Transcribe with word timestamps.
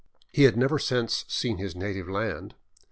He 0.31 0.45
had 0.45 0.57
never 0.57 0.79
since 0.79 1.25
seen 1.27 1.57
his 1.59 1.75
native 1.75 2.09
land. 2.09 2.55